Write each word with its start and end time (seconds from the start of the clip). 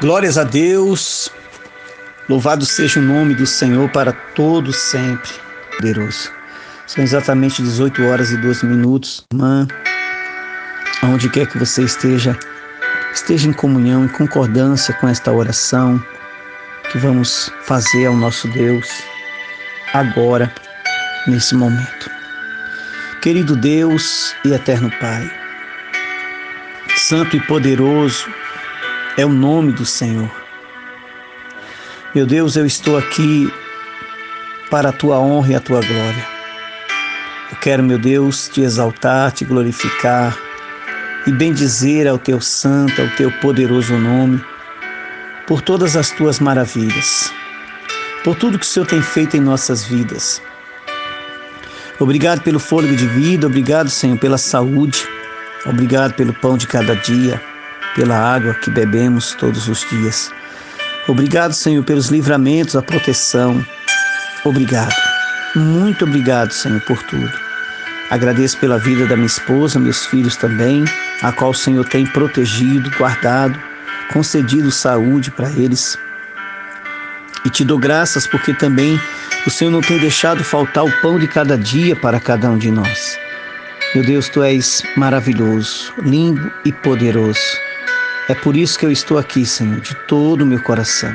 Glórias 0.00 0.38
a 0.38 0.44
Deus. 0.44 1.28
Louvado 2.28 2.64
seja 2.64 3.00
o 3.00 3.02
nome 3.02 3.34
do 3.34 3.44
Senhor 3.44 3.90
para 3.90 4.12
todos 4.12 4.76
sempre. 4.76 5.28
Poderoso. 5.76 6.30
São 6.86 7.02
exatamente 7.02 7.60
18 7.60 8.04
horas 8.04 8.30
e 8.30 8.36
12 8.36 8.64
minutos. 8.64 9.24
Irmã, 9.32 9.66
aonde 11.02 11.28
quer 11.28 11.48
que 11.48 11.58
você 11.58 11.82
esteja, 11.82 12.38
esteja 13.12 13.48
em 13.48 13.52
comunhão, 13.52 14.04
em 14.04 14.08
concordância 14.08 14.94
com 14.94 15.08
esta 15.08 15.32
oração 15.32 16.00
que 16.92 16.98
vamos 16.98 17.50
fazer 17.62 18.06
ao 18.06 18.14
nosso 18.14 18.46
Deus 18.52 18.86
agora, 19.94 20.52
nesse 21.26 21.56
momento. 21.56 22.08
Querido 23.20 23.56
Deus 23.56 24.32
e 24.44 24.52
eterno 24.52 24.92
Pai, 25.00 25.28
Santo 26.96 27.36
e 27.36 27.40
poderoso, 27.46 28.26
é 29.18 29.26
o 29.26 29.28
nome 29.28 29.72
do 29.72 29.84
Senhor. 29.84 30.30
Meu 32.14 32.24
Deus, 32.24 32.54
eu 32.54 32.64
estou 32.64 32.96
aqui 32.96 33.52
para 34.70 34.90
a 34.90 34.92
tua 34.92 35.18
honra 35.18 35.50
e 35.50 35.54
a 35.56 35.60
tua 35.60 35.80
glória. 35.80 36.26
Eu 37.50 37.56
quero, 37.60 37.82
meu 37.82 37.98
Deus, 37.98 38.48
te 38.48 38.60
exaltar, 38.60 39.32
te 39.32 39.44
glorificar 39.44 40.38
e 41.26 41.32
bendizer 41.32 42.06
ao 42.06 42.16
teu 42.16 42.40
santo, 42.40 43.02
ao 43.02 43.08
teu 43.16 43.32
poderoso 43.40 43.98
nome, 43.98 44.40
por 45.48 45.60
todas 45.62 45.96
as 45.96 46.10
tuas 46.12 46.38
maravilhas, 46.38 47.32
por 48.22 48.36
tudo 48.36 48.56
que 48.56 48.64
o 48.64 48.68
Senhor 48.68 48.86
tem 48.86 49.02
feito 49.02 49.36
em 49.36 49.40
nossas 49.40 49.84
vidas. 49.84 50.40
Obrigado 51.98 52.40
pelo 52.42 52.60
fôlego 52.60 52.94
de 52.94 53.08
vida, 53.08 53.48
obrigado, 53.48 53.90
Senhor, 53.90 54.16
pela 54.16 54.38
saúde, 54.38 55.08
obrigado 55.66 56.14
pelo 56.14 56.32
pão 56.34 56.56
de 56.56 56.68
cada 56.68 56.94
dia 56.94 57.47
pela 57.98 58.16
água 58.16 58.54
que 58.54 58.70
bebemos 58.70 59.34
todos 59.34 59.66
os 59.66 59.80
dias. 59.90 60.30
Obrigado, 61.08 61.52
Senhor, 61.52 61.82
pelos 61.82 62.10
livramentos, 62.10 62.76
a 62.76 62.82
proteção. 62.82 63.66
Obrigado. 64.44 64.94
Muito 65.56 66.04
obrigado, 66.04 66.52
Senhor, 66.52 66.80
por 66.82 67.02
tudo. 67.02 67.32
Agradeço 68.08 68.56
pela 68.58 68.78
vida 68.78 69.04
da 69.04 69.16
minha 69.16 69.26
esposa, 69.26 69.80
meus 69.80 70.06
filhos 70.06 70.36
também, 70.36 70.84
a 71.22 71.32
qual 71.32 71.50
o 71.50 71.54
Senhor 71.54 71.84
tem 71.88 72.06
protegido, 72.06 72.88
guardado, 72.96 73.58
concedido 74.12 74.70
saúde 74.70 75.32
para 75.32 75.50
eles. 75.50 75.98
E 77.44 77.50
te 77.50 77.64
dou 77.64 77.78
graças 77.78 78.28
porque 78.28 78.54
também 78.54 79.00
o 79.44 79.50
Senhor 79.50 79.72
não 79.72 79.80
tem 79.80 79.98
deixado 79.98 80.44
faltar 80.44 80.84
o 80.84 81.00
pão 81.00 81.18
de 81.18 81.26
cada 81.26 81.58
dia 81.58 81.96
para 81.96 82.20
cada 82.20 82.48
um 82.48 82.58
de 82.58 82.70
nós. 82.70 83.18
Meu 83.92 84.04
Deus, 84.04 84.28
tu 84.28 84.44
és 84.44 84.84
maravilhoso, 84.96 85.92
lindo 86.04 86.52
e 86.64 86.72
poderoso. 86.72 87.67
É 88.28 88.34
por 88.34 88.56
isso 88.56 88.78
que 88.78 88.84
eu 88.84 88.90
estou 88.90 89.16
aqui, 89.18 89.46
Senhor, 89.46 89.80
de 89.80 89.94
todo 90.06 90.42
o 90.42 90.46
meu 90.46 90.60
coração. 90.60 91.12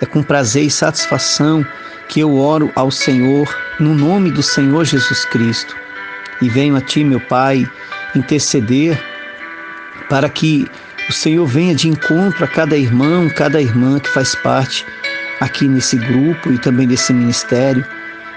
É 0.00 0.06
com 0.06 0.22
prazer 0.22 0.64
e 0.64 0.70
satisfação 0.70 1.64
que 2.08 2.18
eu 2.18 2.36
oro 2.36 2.72
ao 2.74 2.90
Senhor 2.90 3.48
no 3.78 3.94
nome 3.94 4.30
do 4.30 4.42
Senhor 4.42 4.84
Jesus 4.84 5.24
Cristo. 5.26 5.76
E 6.40 6.48
venho 6.48 6.74
a 6.74 6.80
Ti, 6.80 7.04
meu 7.04 7.20
Pai, 7.20 7.64
interceder 8.16 9.00
para 10.08 10.28
que 10.28 10.68
o 11.08 11.12
Senhor 11.12 11.46
venha 11.46 11.74
de 11.74 11.88
encontro 11.88 12.44
a 12.44 12.48
cada 12.48 12.76
irmão, 12.76 13.30
cada 13.30 13.62
irmã 13.62 14.00
que 14.00 14.08
faz 14.08 14.34
parte 14.34 14.84
aqui 15.40 15.68
nesse 15.68 15.96
grupo 15.96 16.52
e 16.52 16.58
também 16.58 16.88
desse 16.88 17.12
ministério, 17.12 17.84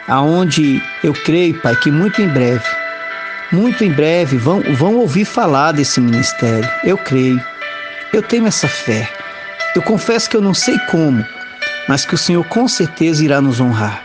aonde 0.08 0.81
eu 1.03 1.14
creio, 1.14 1.59
Pai, 1.61 1.76
que 1.76 1.89
muito 1.89 2.22
em 2.22 2.28
breve, 2.28 2.66
muito 3.52 3.83
em 3.83 3.92
breve 3.92 4.38
vão, 4.38 4.61
vão 4.76 4.95
ouvir 4.95 5.26
falar 5.26 5.72
desse 5.72 6.00
ministério. 6.00 6.70
Eu 6.83 6.98
creio. 6.98 7.55
Eu 8.16 8.23
tenho 8.23 8.47
essa 8.47 8.66
fé. 8.66 9.11
Eu 9.75 9.81
confesso 9.81 10.30
que 10.30 10.38
eu 10.38 10.41
não 10.41 10.53
sei 10.53 10.80
como, 10.89 11.21
mas 11.85 12.05
que 12.05 12.16
o 12.16 12.17
Senhor 12.17 12.45
com 12.45 12.66
certeza 12.66 13.25
irá 13.25 13.41
nos 13.41 13.59
honrar. 13.59 14.02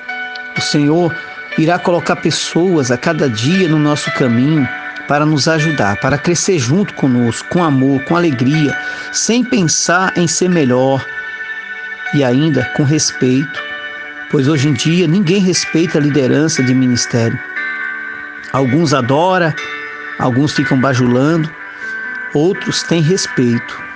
O 0.59 0.61
Senhor 0.61 1.15
irá 1.57 1.79
colocar 1.79 2.17
pessoas 2.17 2.91
a 2.91 2.99
cada 2.99 3.31
dia 3.31 3.69
no 3.69 3.79
nosso 3.79 4.11
caminho 4.15 4.69
para 5.07 5.25
nos 5.25 5.47
ajudar, 5.47 5.97
para 6.01 6.19
crescer 6.19 6.59
junto 6.59 6.93
conosco, 6.95 7.49
com 7.51 7.63
amor, 7.63 8.03
com 8.03 8.17
alegria, 8.17 8.77
sem 9.13 9.45
pensar 9.45 10.13
em 10.19 10.27
ser 10.27 10.51
melhor 10.51 11.07
e 12.13 12.25
ainda 12.25 12.65
com 12.77 12.83
respeito, 12.83 13.63
pois 14.29 14.49
hoje 14.49 14.71
em 14.71 14.73
dia 14.73 15.07
ninguém 15.07 15.41
respeita 15.41 15.99
a 15.99 16.01
liderança 16.01 16.65
de 16.65 16.75
ministério. 16.75 17.39
Alguns 18.53 18.93
adoram, 18.93 19.55
alguns 20.19 20.51
ficam 20.51 20.81
bajulando, 20.81 21.49
outros 22.35 22.83
têm 22.83 23.03
respeito. 23.03 23.90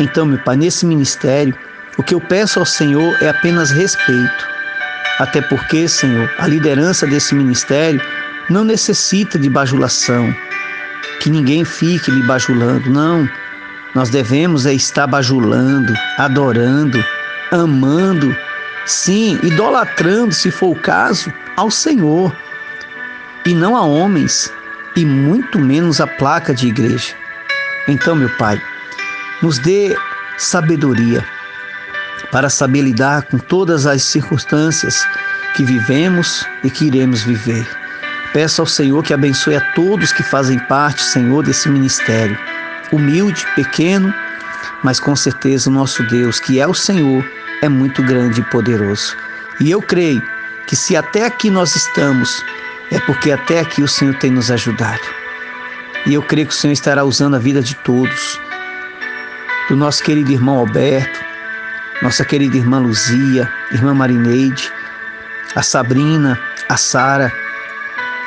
Então, 0.00 0.26
meu 0.26 0.38
Pai, 0.38 0.56
nesse 0.56 0.86
ministério, 0.86 1.54
o 1.98 2.02
que 2.02 2.14
eu 2.14 2.20
peço 2.20 2.58
ao 2.58 2.66
Senhor 2.66 3.16
é 3.22 3.28
apenas 3.28 3.70
respeito. 3.70 4.48
Até 5.18 5.40
porque, 5.42 5.86
Senhor, 5.86 6.30
a 6.38 6.46
liderança 6.46 7.06
desse 7.06 7.34
ministério 7.34 8.00
não 8.48 8.64
necessita 8.64 9.38
de 9.38 9.48
bajulação, 9.48 10.34
que 11.20 11.30
ninguém 11.30 11.64
fique 11.64 12.10
me 12.10 12.22
bajulando. 12.22 12.90
Não. 12.90 13.28
Nós 13.94 14.08
devemos 14.08 14.64
é 14.64 14.72
estar 14.72 15.06
bajulando, 15.06 15.92
adorando, 16.16 17.04
amando, 17.50 18.34
sim, 18.86 19.38
idolatrando, 19.42 20.32
se 20.32 20.50
for 20.50 20.70
o 20.70 20.80
caso, 20.80 21.32
ao 21.56 21.70
Senhor 21.70 22.34
e 23.44 23.54
não 23.54 23.76
a 23.76 23.82
homens, 23.82 24.52
e 24.96 25.04
muito 25.04 25.58
menos 25.58 26.00
a 26.00 26.06
placa 26.06 26.54
de 26.54 26.68
igreja. 26.68 27.14
Então, 27.88 28.14
meu 28.14 28.30
Pai, 28.30 28.60
nos 29.42 29.58
dê 29.58 29.94
sabedoria 30.38 31.24
para 32.30 32.48
saber 32.48 32.82
lidar 32.82 33.22
com 33.22 33.36
todas 33.36 33.86
as 33.86 34.02
circunstâncias 34.02 35.06
que 35.54 35.64
vivemos 35.64 36.46
e 36.64 36.70
que 36.70 36.86
iremos 36.86 37.22
viver. 37.22 37.66
Peço 38.32 38.62
ao 38.62 38.66
Senhor 38.66 39.02
que 39.02 39.12
abençoe 39.12 39.56
a 39.56 39.72
todos 39.74 40.12
que 40.12 40.22
fazem 40.22 40.58
parte, 40.60 41.02
Senhor, 41.02 41.44
desse 41.44 41.68
ministério. 41.68 42.38
Humilde, 42.90 43.46
pequeno, 43.54 44.12
mas 44.82 44.98
com 44.98 45.14
certeza 45.14 45.68
o 45.68 45.72
nosso 45.72 46.02
Deus, 46.04 46.40
que 46.40 46.58
é 46.58 46.66
o 46.66 46.72
Senhor, 46.72 47.22
é 47.60 47.68
muito 47.68 48.02
grande 48.02 48.40
e 48.40 48.44
poderoso. 48.44 49.14
E 49.60 49.70
eu 49.70 49.82
creio 49.82 50.22
que 50.66 50.74
se 50.74 50.96
até 50.96 51.26
aqui 51.26 51.50
nós 51.50 51.76
estamos, 51.76 52.42
é 52.90 52.98
porque 53.00 53.32
até 53.32 53.60
aqui 53.60 53.82
o 53.82 53.88
Senhor 53.88 54.14
tem 54.14 54.30
nos 54.30 54.50
ajudado. 54.50 55.02
E 56.06 56.14
eu 56.14 56.22
creio 56.22 56.46
que 56.46 56.54
o 56.54 56.56
Senhor 56.56 56.72
estará 56.72 57.04
usando 57.04 57.36
a 57.36 57.38
vida 57.38 57.60
de 57.60 57.74
todos 57.76 58.40
do 59.72 59.76
nosso 59.78 60.04
querido 60.04 60.30
irmão 60.30 60.58
Alberto, 60.58 61.18
nossa 62.02 62.26
querida 62.26 62.58
irmã 62.58 62.78
Luzia, 62.78 63.50
irmã 63.72 63.94
Marineide, 63.94 64.70
a 65.54 65.62
Sabrina, 65.62 66.38
a 66.68 66.76
Sara, 66.76 67.32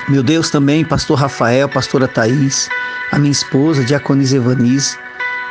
meu 0.09 0.23
Deus 0.23 0.49
também, 0.49 0.83
pastor 0.83 1.19
Rafael, 1.19 1.69
pastora 1.69 2.07
Thaís, 2.07 2.67
a 3.11 3.19
minha 3.19 3.31
esposa, 3.31 3.83
diaconisa 3.83 4.37
Evanise, 4.37 4.97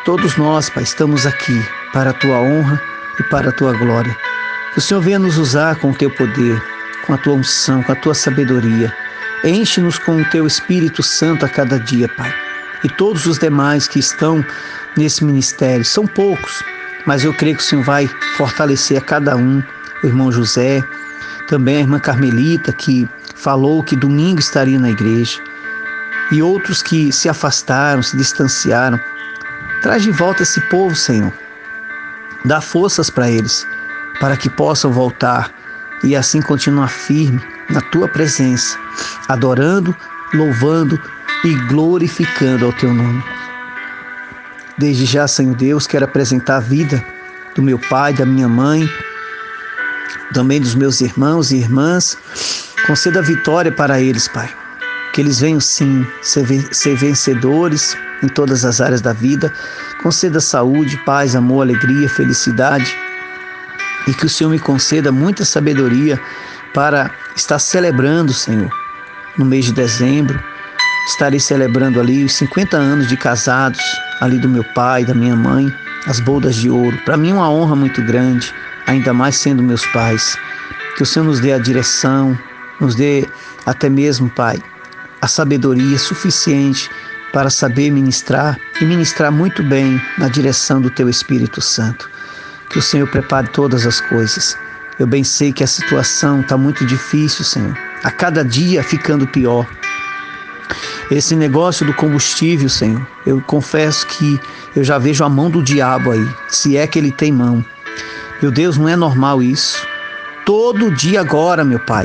todos 0.05 0.37
nós, 0.37 0.69
Pai, 0.69 0.83
estamos 0.83 1.27
aqui 1.27 1.65
para 1.93 2.11
a 2.11 2.15
tua 2.15 2.39
honra 2.41 2.83
e 3.21 3.23
para 3.23 3.51
a 3.51 3.53
tua 3.53 3.73
glória. 3.75 4.17
Que 4.73 4.81
o 4.81 4.83
Senhor 4.83 5.01
venha 5.01 5.21
nos 5.21 5.39
usar 5.39 5.77
com 5.77 5.93
o 5.93 5.95
teu 5.95 6.11
poder, 6.11 6.61
com 7.07 7.15
a 7.15 7.19
tua 7.19 7.35
unção, 7.35 7.85
com 7.85 7.93
a 7.93 7.97
tua 7.97 8.15
sabedoria. 8.15 8.93
Enche-nos 9.45 9.97
com 10.01 10.21
o 10.21 10.25
teu 10.31 10.45
Espírito 10.45 11.05
Santo 11.05 11.47
a 11.47 11.49
cada 11.49 11.79
dia, 11.79 12.09
Pai. 12.09 12.35
E 12.83 12.89
todos 12.89 13.27
os 13.27 13.39
demais 13.39 13.87
que 13.87 14.01
estão 14.01 14.45
nesse 14.97 15.25
ministério. 15.25 15.85
São 15.85 16.07
poucos, 16.07 16.63
mas 17.07 17.25
eu 17.25 17.35
creio 17.35 17.57
que 17.57 17.63
o 17.63 17.67
Senhor 17.67 17.85
vai 17.85 18.09
fortalecer 18.37 18.99
a 18.99 19.01
cada 19.01 19.37
um. 19.37 19.63
O 20.03 20.07
irmão 20.07 20.31
José, 20.31 20.83
também 21.49 21.79
a 21.79 21.81
irmã 21.81 21.99
Carmelita, 21.99 22.73
que 22.73 23.09
falou 23.35 23.83
que 23.83 23.97
domingo 23.97 24.41
estaria 24.41 24.79
na 24.79 24.91
igreja, 24.91 25.39
e 26.33 26.43
outros 26.43 26.83
que 26.83 27.13
se 27.13 27.29
afastaram, 27.29 28.03
se 28.03 28.17
distanciaram. 28.17 28.99
Traz 29.83 30.03
de 30.03 30.11
volta 30.11 30.43
esse 30.43 30.61
povo, 30.69 30.95
Senhor. 30.95 31.33
Dá 32.45 32.61
forças 32.61 33.11
para 33.11 33.31
eles, 33.31 33.67
para 34.21 34.37
que 34.37 34.49
possam 34.49 34.93
voltar 34.93 35.51
e 36.03 36.15
assim 36.15 36.41
continuar 36.41 36.89
firme 36.89 37.41
na 37.71 37.81
tua 37.81 38.09
presença, 38.09 38.79
adorando, 39.29 39.95
louvando 40.35 41.01
e 41.45 41.55
glorificando 41.67 42.67
ao 42.67 42.73
teu 42.73 42.93
nome. 42.93 43.34
Desde 44.77 45.07
já, 45.07 45.29
Senhor 45.29 45.55
Deus, 45.55 45.87
quero 45.87 46.05
apresentar 46.05 46.57
a 46.57 46.61
vida 46.61 47.05
do 47.55 47.63
meu 47.63 47.79
pai, 47.79 48.13
da 48.13 48.27
minha 48.27 48.49
mãe, 48.49 48.89
também 50.33 50.61
dos 50.61 50.75
meus 50.75 51.01
irmãos 51.01 51.53
e 51.53 51.59
irmãs. 51.59 52.19
Conceda 52.85 53.23
vitória 53.23 53.71
para 53.71 54.01
eles, 54.01 54.27
Pai. 54.27 54.53
Que 55.13 55.21
eles 55.21 55.39
venham 55.39 55.61
sim 55.61 56.05
ser, 56.23 56.97
vencedores 56.97 57.97
em 58.21 58.27
todas 58.27 58.65
as 58.65 58.81
áreas 58.81 59.01
da 59.01 59.13
vida. 59.13 59.53
Conceda 60.03 60.41
saúde, 60.41 61.01
paz, 61.05 61.37
amor, 61.37 61.63
alegria, 61.63 62.09
felicidade. 62.09 62.97
E 64.09 64.13
que 64.13 64.27
o 64.27 64.29
Senhor 64.29 64.51
me 64.51 64.59
conceda 64.59 65.13
muita 65.13 65.45
sabedoria 65.45 66.21
para 66.75 67.13
estar 67.37 67.61
celebrando, 67.61 68.33
Senhor, 68.33 68.71
no 69.39 69.45
mês 69.45 69.67
de 69.67 69.73
dezembro. 69.73 70.43
Estarei 71.07 71.39
celebrando 71.39 72.01
ali 72.01 72.25
os 72.25 72.35
50 72.35 72.77
anos 72.77 73.07
de 73.07 73.17
casados 73.17 73.81
ali 74.21 74.39
do 74.39 74.49
meu 74.49 74.65
pai, 74.75 75.05
da 75.05 75.15
minha 75.15 75.37
mãe, 75.37 75.73
as 76.07 76.21
boldas 76.21 76.57
de 76.57 76.71
ouro. 76.71 76.97
Para 77.05 77.17
mim 77.17 77.31
é 77.31 77.35
uma 77.35 77.51
honra 77.51 77.77
muito 77.77 78.03
grande, 78.03 78.53
ainda 78.87 79.13
mais 79.13 79.37
sendo 79.37 79.63
meus 79.63 79.85
pais. 79.87 80.37
Que 80.97 81.03
o 81.03 81.07
Senhor 81.07 81.25
nos 81.25 81.41
dê 81.41 81.53
a 81.53 81.59
direção, 81.59 82.39
nos 82.81 82.95
dê 82.95 83.27
até 83.67 83.89
mesmo, 83.89 84.31
Pai, 84.31 84.63
a 85.21 85.27
sabedoria 85.27 85.99
suficiente 85.99 86.89
para 87.33 87.51
saber 87.51 87.91
ministrar 87.91 88.57
e 88.81 88.85
ministrar 88.85 89.33
muito 89.33 89.63
bem 89.63 90.01
na 90.19 90.29
direção 90.29 90.81
do 90.81 90.91
Teu 90.91 91.09
Espírito 91.09 91.61
Santo. 91.61 92.09
Que 92.71 92.79
o 92.79 92.83
Senhor 92.83 93.09
prepare 93.09 93.49
todas 93.49 93.87
as 93.87 94.01
coisas. 94.01 94.57
Eu 94.99 95.07
bem 95.07 95.25
sei 95.25 95.53
que 95.53 95.65
a 95.65 95.67
situação 95.67 96.41
está 96.41 96.57
muito 96.57 96.87
difícil, 96.87 97.45
Senhor. 97.45 97.77
A 98.05 98.11
cada 98.11 98.45
dia 98.45 98.85
ficando 98.85 99.27
pior. 99.27 99.67
Esse 101.15 101.37
negócio 101.37 101.87
do 101.87 101.95
combustível, 101.95 102.69
Senhor, 102.69 103.07
eu 103.25 103.41
confesso 103.43 104.05
que 104.05 104.41
eu 104.75 104.83
já 104.83 104.99
vejo 104.99 105.23
a 105.23 105.29
mão 105.29 105.49
do 105.49 105.63
diabo 105.63 106.11
aí, 106.11 106.29
se 106.49 106.77
é 106.77 106.89
que 106.89 106.99
ele 106.99 107.13
tem 107.13 107.31
mão. 107.31 107.65
Meu 108.43 108.51
Deus, 108.51 108.77
não 108.77 108.89
é 108.89 108.97
normal 108.97 109.41
isso. 109.41 109.87
Todo 110.45 110.91
dia 110.91 111.21
agora, 111.21 111.63
meu 111.63 111.79
Pai, 111.79 112.05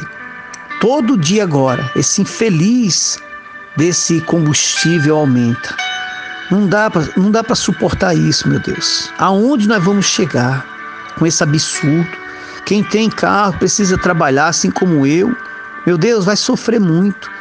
todo 0.79 1.17
dia 1.17 1.41
agora, 1.41 1.91
esse 1.95 2.21
infeliz 2.21 3.17
desse 3.75 4.21
combustível 4.21 5.17
aumenta. 5.17 5.75
Não 6.51 6.67
dá 6.67 6.91
não 7.17 7.31
dá 7.31 7.43
para 7.43 7.55
suportar 7.55 8.15
isso, 8.15 8.47
meu 8.47 8.59
Deus. 8.59 9.11
Aonde 9.17 9.67
nós 9.67 9.83
vamos 9.83 10.05
chegar 10.05 10.63
com 11.17 11.25
esse 11.25 11.41
absurdo? 11.41 12.07
Quem 12.63 12.83
tem 12.83 13.09
carro 13.09 13.57
precisa 13.57 13.97
trabalhar 13.97 14.49
assim 14.49 14.69
como 14.69 15.07
eu. 15.07 15.35
Meu 15.83 15.97
Deus, 15.97 16.25
vai 16.25 16.37
sofrer 16.37 16.79
muito. 16.79 17.38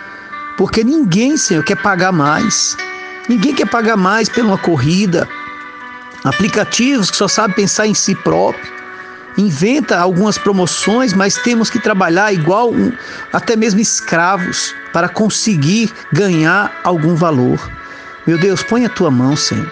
Porque 0.58 0.82
ninguém, 0.82 1.36
Senhor, 1.36 1.62
quer 1.62 1.76
pagar 1.76 2.10
mais. 2.12 2.76
Ninguém 3.28 3.54
quer 3.54 3.70
pagar 3.70 3.96
mais 3.96 4.28
por 4.28 4.44
uma 4.44 4.58
corrida. 4.58 5.26
Aplicativos 6.24 7.12
que 7.12 7.16
só 7.16 7.28
sabem 7.28 7.54
pensar 7.54 7.86
em 7.86 7.94
si 7.94 8.12
próprio. 8.16 8.76
Inventa 9.38 9.96
algumas 9.96 10.36
promoções, 10.36 11.14
mas 11.14 11.36
temos 11.36 11.70
que 11.70 11.78
trabalhar 11.78 12.32
igual 12.32 12.72
até 13.32 13.54
mesmo 13.54 13.78
escravos 13.78 14.74
para 14.92 15.08
conseguir 15.08 15.92
ganhar 16.12 16.72
algum 16.82 17.14
valor. 17.14 17.60
Meu 18.26 18.36
Deus, 18.36 18.60
põe 18.64 18.84
a 18.84 18.88
tua 18.88 19.12
mão, 19.12 19.36
Senhor. 19.36 19.70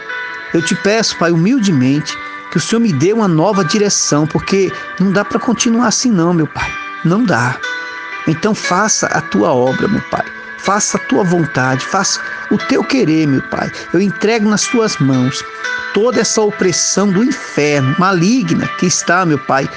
Eu 0.55 0.63
te 0.63 0.77
peço, 0.77 1.19
Pai, 1.19 1.33
humildemente, 1.33 2.17
que 2.53 2.59
o 2.59 2.61
Senhor 2.61 2.81
me 2.81 2.93
dê 2.93 3.13
uma 3.13 3.27
nova 3.27 3.65
direção, 3.65 4.25
porque 4.25 4.73
não 5.01 5.11
dá 5.11 5.25
para 5.25 5.41
continuar 5.41 5.89
assim, 5.89 6.13
não, 6.13 6.33
meu 6.33 6.47
Pai. 6.47 6.73
Não 7.05 7.25
dá. 7.25 7.57
Então 8.29 8.55
faça 8.55 9.09
a 9.09 9.21
tua 9.21 9.53
obra, 9.53 9.89
meu 9.89 10.01
Pai 10.03 10.36
faça 10.67 10.97
a 10.97 11.01
tua 11.01 11.23
vontade, 11.23 11.87
faça 11.87 12.21
o 12.51 12.59
teu 12.59 12.83
querer, 12.83 13.29
meu 13.29 13.41
Pai. 13.43 13.71
Eu 13.93 14.01
entrego 14.01 14.49
nas 14.49 14.65
tuas 14.65 14.99
mãos 14.99 15.45
toda 15.95 16.21
essa 16.21 16.43
opressão 16.43 17.09
do 17.09 17.23
inferno 17.23 17.95
maligna 18.01 18.67
que 18.81 18.87
está, 18.87 19.25
meu 19.25 19.39
Pai, 19.39 19.71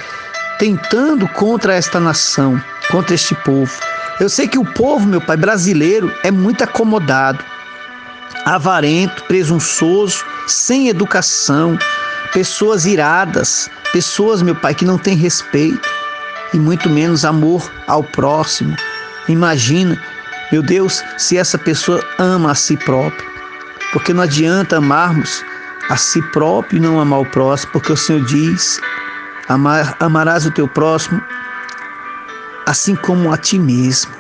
tentando 0.58 1.28
contra 1.28 1.76
esta 1.76 2.00
nação, 2.00 2.60
contra 2.90 3.14
este 3.14 3.36
povo. 3.36 3.72
Eu 4.20 4.28
sei 4.28 4.48
que 4.48 4.58
o 4.58 4.66
povo, 4.66 5.08
meu 5.08 5.22
Pai, 5.22 5.38
brasileiro 5.38 6.12
é 6.24 6.32
muito 6.32 6.64
acomodado, 6.64 7.46
avarento, 8.44 9.24
presunçoso, 9.26 10.26
sem 10.48 10.90
educação, 10.90 11.78
pessoas 12.34 12.88
iradas, 12.88 13.70
pessoas, 13.94 14.42
meu 14.42 14.56
Pai, 14.56 14.74
que 14.74 14.86
não 14.86 14.98
têm 14.98 15.16
respeito 15.16 15.88
e 16.52 16.58
muito 16.58 16.90
menos 16.90 17.24
amor 17.24 17.72
ao 17.86 18.04
próximo. 18.04 18.76
Imagina 19.28 20.02
meu 20.52 20.64
Deus, 20.64 21.04
se 21.18 21.38
essa 21.38 21.58
pessoa 21.58 22.04
ama 22.18 22.52
a 22.52 22.56
si 22.56 22.76
próprio, 22.78 23.30
porque 23.94 24.14
não 24.14 24.24
adianta 24.24 24.78
amarmos 24.78 25.44
a 25.90 25.96
si 25.96 26.22
próprio 26.32 26.78
e 26.78 26.80
não 26.80 27.00
amar 27.00 27.20
o 27.20 27.26
próximo, 27.26 27.72
porque 27.72 27.92
o 27.92 27.98
Senhor 27.98 28.24
diz: 28.26 28.80
amar, 29.48 29.96
amarás 30.00 30.46
o 30.46 30.52
teu 30.52 30.68
próximo 30.68 31.22
assim 32.70 32.96
como 32.96 33.34
a 33.34 33.38
ti 33.38 33.58
mesmo. 33.58 34.12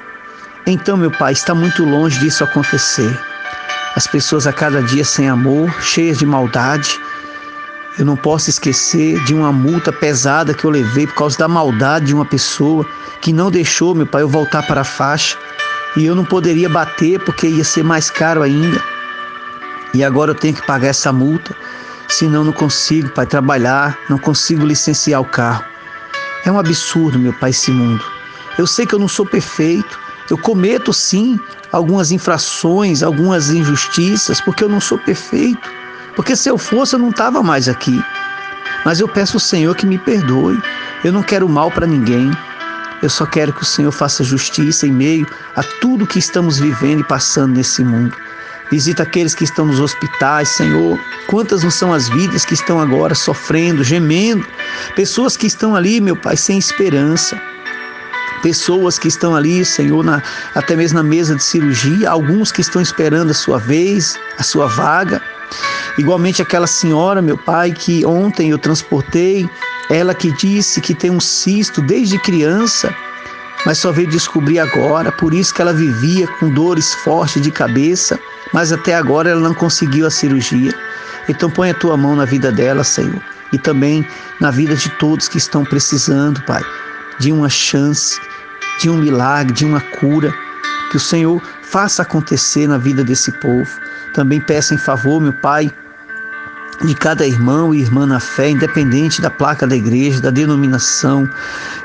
Então, 0.65 0.97
meu 0.97 1.11
Pai, 1.11 1.33
está 1.33 1.53
muito 1.53 1.85
longe 1.85 2.19
disso 2.19 2.43
acontecer. 2.43 3.17
As 3.95 4.07
pessoas 4.07 4.47
a 4.47 4.53
cada 4.53 4.81
dia 4.81 5.05
sem 5.05 5.29
amor, 5.29 5.71
cheias 5.81 6.17
de 6.17 6.25
maldade. 6.25 6.99
Eu 7.97 8.05
não 8.05 8.15
posso 8.15 8.49
esquecer 8.49 9.23
de 9.25 9.35
uma 9.35 9.51
multa 9.51 9.91
pesada 9.91 10.53
que 10.53 10.65
eu 10.65 10.71
levei 10.71 11.05
por 11.05 11.15
causa 11.15 11.37
da 11.37 11.47
maldade 11.47 12.07
de 12.07 12.13
uma 12.15 12.25
pessoa 12.25 12.83
que 13.21 13.31
não 13.31 13.51
deixou, 13.51 13.93
meu 13.93 14.07
Pai, 14.07 14.23
eu 14.23 14.29
voltar 14.29 14.65
para 14.65 14.81
a 14.81 14.85
faixa 14.85 15.37
e 15.95 16.05
eu 16.05 16.15
não 16.15 16.25
poderia 16.25 16.69
bater 16.69 17.19
porque 17.19 17.47
ia 17.47 17.63
ser 17.63 17.83
mais 17.83 18.09
caro 18.09 18.41
ainda. 18.41 18.81
E 19.93 20.03
agora 20.03 20.31
eu 20.31 20.35
tenho 20.35 20.53
que 20.53 20.65
pagar 20.65 20.89
essa 20.89 21.11
multa, 21.11 21.55
senão 22.07 22.43
não 22.43 22.53
consigo, 22.53 23.09
pai, 23.09 23.25
trabalhar, 23.25 23.97
não 24.09 24.17
consigo 24.17 24.65
licenciar 24.65 25.21
o 25.21 25.25
carro. 25.25 25.63
É 26.45 26.51
um 26.51 26.59
absurdo, 26.59 27.17
meu 27.17 27.33
pai, 27.33 27.49
esse 27.49 27.71
mundo. 27.71 28.03
Eu 28.57 28.67
sei 28.67 28.85
que 28.85 28.93
eu 28.93 28.99
não 28.99 29.07
sou 29.07 29.25
perfeito, 29.25 29.99
eu 30.29 30.37
cometo 30.37 30.93
sim 30.93 31.39
algumas 31.71 32.11
infrações, 32.11 33.01
algumas 33.01 33.49
injustiças, 33.49 34.39
porque 34.41 34.63
eu 34.63 34.69
não 34.69 34.79
sou 34.79 34.97
perfeito. 34.97 35.69
Porque 36.15 36.35
se 36.35 36.49
eu 36.49 36.57
fosse, 36.57 36.95
eu 36.95 36.99
não 36.99 37.09
estava 37.09 37.41
mais 37.41 37.67
aqui. 37.67 38.03
Mas 38.85 38.99
eu 38.99 39.07
peço 39.07 39.37
ao 39.37 39.41
Senhor 39.41 39.75
que 39.75 39.85
me 39.85 39.97
perdoe. 39.97 40.61
Eu 41.03 41.11
não 41.11 41.23
quero 41.23 41.47
mal 41.47 41.71
para 41.71 41.87
ninguém. 41.87 42.31
Eu 43.01 43.09
só 43.09 43.25
quero 43.25 43.53
que 43.53 43.61
o 43.61 43.65
Senhor 43.65 43.91
faça 43.91 44.23
justiça 44.23 44.85
em 44.85 44.91
meio 44.91 45.27
a 45.55 45.63
tudo 45.81 46.07
que 46.07 46.19
estamos 46.19 46.59
vivendo 46.59 47.01
e 47.01 47.07
passando 47.07 47.55
nesse 47.55 47.83
mundo. 47.83 48.15
Visita 48.71 49.03
aqueles 49.03 49.33
que 49.33 49.43
estão 49.43 49.65
nos 49.65 49.79
hospitais, 49.79 50.49
Senhor. 50.49 50.99
Quantas 51.27 51.63
não 51.63 51.71
são 51.71 51.91
as 51.91 52.07
vidas 52.09 52.45
que 52.45 52.53
estão 52.53 52.79
agora 52.79 53.15
sofrendo, 53.15 53.83
gemendo? 53.83 54.45
Pessoas 54.95 55.35
que 55.35 55.47
estão 55.47 55.75
ali, 55.75 55.99
meu 55.99 56.15
Pai, 56.15 56.37
sem 56.37 56.59
esperança. 56.59 57.41
Pessoas 58.43 58.99
que 58.99 59.07
estão 59.07 59.35
ali, 59.35 59.65
Senhor, 59.65 60.03
na, 60.03 60.21
até 60.53 60.75
mesmo 60.75 60.97
na 60.97 61.03
mesa 61.03 61.35
de 61.35 61.43
cirurgia. 61.43 62.09
Alguns 62.09 62.51
que 62.51 62.61
estão 62.61 62.81
esperando 62.81 63.31
a 63.31 63.33
sua 63.33 63.57
vez, 63.57 64.19
a 64.37 64.43
sua 64.43 64.67
vaga. 64.67 65.21
Igualmente 65.97 66.41
aquela 66.41 66.67
senhora, 66.67 67.21
meu 67.21 67.37
Pai, 67.37 67.71
que 67.71 68.05
ontem 68.05 68.51
eu 68.51 68.57
transportei 68.59 69.49
ela 69.89 70.13
que 70.13 70.31
disse 70.31 70.79
que 70.79 70.93
tem 70.93 71.09
um 71.09 71.19
cisto 71.19 71.81
desde 71.81 72.19
criança, 72.19 72.93
mas 73.65 73.79
só 73.79 73.91
veio 73.91 74.09
descobrir 74.09 74.59
agora, 74.59 75.11
por 75.11 75.33
isso 75.33 75.53
que 75.53 75.61
ela 75.61 75.73
vivia 75.73 76.27
com 76.39 76.49
dores 76.49 76.93
fortes 77.03 77.41
de 77.41 77.51
cabeça, 77.51 78.17
mas 78.53 78.71
até 78.71 78.95
agora 78.95 79.31
ela 79.31 79.41
não 79.41 79.53
conseguiu 79.53 80.05
a 80.05 80.11
cirurgia. 80.11 80.73
Então 81.27 81.49
põe 81.49 81.71
a 81.71 81.73
tua 81.73 81.97
mão 81.97 82.15
na 82.15 82.25
vida 82.25 82.51
dela, 82.51 82.83
Senhor, 82.83 83.21
e 83.51 83.57
também 83.57 84.07
na 84.39 84.51
vida 84.51 84.75
de 84.75 84.89
todos 84.97 85.27
que 85.27 85.37
estão 85.37 85.63
precisando, 85.65 86.41
Pai, 86.43 86.63
de 87.19 87.31
uma 87.31 87.49
chance, 87.49 88.19
de 88.79 88.89
um 88.89 88.97
milagre, 88.97 89.53
de 89.53 89.65
uma 89.65 89.81
cura. 89.81 90.33
Que 90.89 90.97
o 90.97 90.99
Senhor 90.99 91.39
faça 91.61 92.01
acontecer 92.01 92.67
na 92.67 92.77
vida 92.77 93.03
desse 93.03 93.31
povo. 93.33 93.69
Também 94.13 94.41
peça 94.41 94.73
em 94.73 94.77
favor, 94.77 95.21
meu 95.21 95.33
Pai, 95.33 95.71
de 96.85 96.95
cada 96.95 97.27
irmão 97.27 97.73
e 97.73 97.81
irmã 97.81 98.05
na 98.05 98.19
fé, 98.19 98.49
independente 98.49 99.21
da 99.21 99.29
placa 99.29 99.67
da 99.67 99.75
igreja, 99.75 100.21
da 100.21 100.29
denominação. 100.29 101.29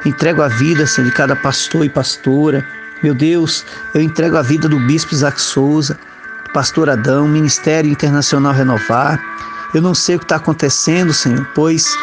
Entrego 0.04 0.42
a 0.42 0.48
vida, 0.48 0.86
Senhor, 0.86 1.08
de 1.08 1.14
cada 1.14 1.34
pastor 1.34 1.84
e 1.84 1.88
pastora. 1.88 2.64
Meu 3.02 3.14
Deus, 3.14 3.66
eu 3.92 4.00
entrego 4.00 4.36
a 4.36 4.42
vida 4.42 4.68
do 4.68 4.78
bispo 4.86 5.12
Isaac 5.12 5.40
Souza, 5.40 5.98
pastor 6.52 6.88
Adão, 6.88 7.26
Ministério 7.26 7.90
Internacional 7.90 8.52
Renovar. 8.52 9.20
Eu 9.74 9.82
não 9.82 9.94
sei 9.94 10.14
o 10.14 10.18
que 10.20 10.24
está 10.24 10.36
acontecendo, 10.36 11.12
Senhor, 11.12 11.44
pois 11.54 11.96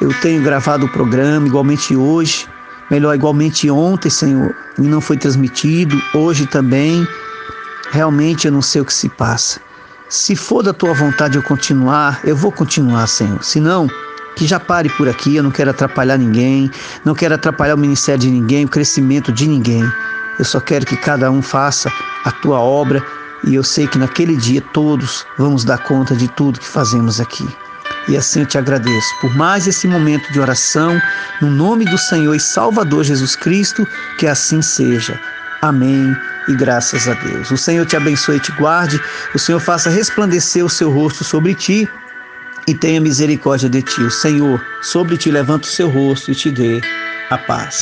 eu 0.00 0.12
tenho 0.20 0.42
gravado 0.42 0.86
o 0.86 0.92
programa 0.92 1.46
igualmente 1.46 1.94
hoje, 1.94 2.48
melhor, 2.90 3.14
igualmente 3.14 3.70
ontem, 3.70 4.08
Senhor, 4.08 4.54
e 4.78 4.82
não 4.82 5.00
foi 5.00 5.18
transmitido, 5.18 6.00
hoje 6.14 6.46
também. 6.46 7.06
Realmente 7.90 8.46
eu 8.46 8.52
não 8.52 8.62
sei 8.62 8.80
o 8.80 8.84
que 8.84 8.94
se 8.94 9.08
passa. 9.10 9.60
Se 10.08 10.36
for 10.36 10.62
da 10.62 10.72
tua 10.72 10.92
vontade 10.92 11.36
eu 11.36 11.42
continuar, 11.42 12.20
eu 12.24 12.36
vou 12.36 12.52
continuar, 12.52 13.06
Senhor. 13.06 13.42
Se 13.42 13.58
não, 13.58 13.88
que 14.36 14.46
já 14.46 14.60
pare 14.60 14.88
por 14.90 15.08
aqui. 15.08 15.36
Eu 15.36 15.42
não 15.42 15.50
quero 15.50 15.70
atrapalhar 15.70 16.18
ninguém, 16.18 16.70
não 17.04 17.14
quero 17.14 17.34
atrapalhar 17.34 17.74
o 17.74 17.78
ministério 17.78 18.20
de 18.20 18.30
ninguém, 18.30 18.64
o 18.64 18.68
crescimento 18.68 19.32
de 19.32 19.46
ninguém. 19.46 19.82
Eu 20.38 20.44
só 20.44 20.60
quero 20.60 20.84
que 20.84 20.96
cada 20.96 21.30
um 21.30 21.40
faça 21.40 21.90
a 22.24 22.30
tua 22.30 22.58
obra 22.58 23.02
e 23.44 23.54
eu 23.54 23.62
sei 23.62 23.86
que 23.86 23.98
naquele 23.98 24.36
dia 24.36 24.60
todos 24.72 25.24
vamos 25.38 25.64
dar 25.64 25.78
conta 25.78 26.14
de 26.14 26.28
tudo 26.28 26.58
que 26.58 26.66
fazemos 26.66 27.20
aqui. 27.20 27.46
E 28.08 28.16
assim 28.16 28.40
eu 28.40 28.46
te 28.46 28.58
agradeço 28.58 29.08
por 29.20 29.34
mais 29.34 29.66
esse 29.66 29.86
momento 29.86 30.30
de 30.32 30.40
oração, 30.40 31.00
no 31.40 31.50
nome 31.50 31.86
do 31.86 31.96
Senhor 31.96 32.34
e 32.34 32.40
Salvador 32.40 33.04
Jesus 33.04 33.34
Cristo, 33.34 33.86
que 34.18 34.26
assim 34.26 34.60
seja. 34.60 35.18
Amém 35.62 36.14
e 36.48 36.54
graças 36.54 37.08
a 37.08 37.14
Deus. 37.14 37.50
O 37.50 37.56
Senhor 37.56 37.86
te 37.86 37.96
abençoe 37.96 38.36
e 38.36 38.40
te 38.40 38.52
guarde, 38.52 39.00
o 39.34 39.38
Senhor 39.38 39.60
faça 39.60 39.90
resplandecer 39.90 40.64
o 40.64 40.68
seu 40.68 40.90
rosto 40.90 41.24
sobre 41.24 41.54
ti 41.54 41.88
e 42.66 42.74
tenha 42.74 43.00
misericórdia 43.00 43.68
de 43.68 43.82
ti. 43.82 44.02
O 44.02 44.10
Senhor 44.10 44.64
sobre 44.82 45.16
ti 45.16 45.30
levanta 45.30 45.66
o 45.66 45.70
seu 45.70 45.88
rosto 45.88 46.30
e 46.30 46.34
te 46.34 46.50
dê 46.50 46.80
a 47.30 47.38
paz. 47.38 47.74